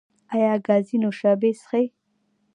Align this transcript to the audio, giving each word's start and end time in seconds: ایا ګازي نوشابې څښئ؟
ایا 0.33 0.53
ګازي 0.65 0.97
نوشابې 1.03 1.51
څښئ؟ 1.59 1.85